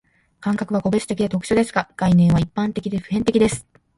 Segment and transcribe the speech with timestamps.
[0.39, 3.67] 感覚は個別的で特殊ですが、概念は一般的で普遍的です。